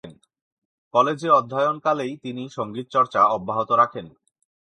[0.93, 4.05] কলেজে অধ্যয়নকালেই তিনি সঙ্গীতচর্চা অব্যাহত রাখেন।